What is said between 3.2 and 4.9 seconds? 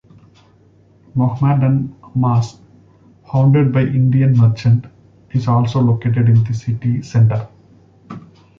founded by Indian merchant,